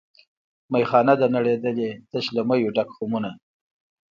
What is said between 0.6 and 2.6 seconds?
میخانه ده نړېدلې تش له